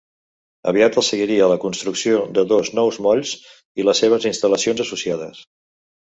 [0.69, 3.33] Aviat els seguiria la construcció de dos nous molls
[3.83, 5.43] i les seves instal·lacions associades.